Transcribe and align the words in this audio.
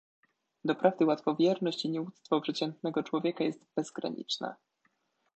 "Doprawdy 0.63 1.05
łatwowierność 1.05 1.85
i 1.85 1.89
nieuctwo 1.89 2.41
przeciętnego 2.41 3.03
człowieka 3.03 3.43
jest 3.43 3.65
bezgraniczne." 3.75 4.55